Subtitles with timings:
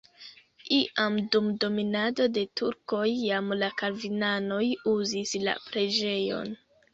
[0.75, 4.63] Iam dum dominado de turkoj jam la kalvinanoj
[4.95, 6.53] uzis la preĝejon.